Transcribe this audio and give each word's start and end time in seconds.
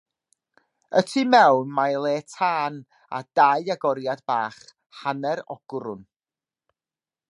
Y 1.01 1.03
tu 1.09 1.21
mewn 1.33 1.75
mae 1.79 1.99
le 2.07 2.15
tân 2.33 2.81
a 3.19 3.23
dau 3.41 3.71
agoriad 3.77 4.27
bach, 4.33 4.61
hanner 5.03 5.47
ogrwn. 5.57 6.07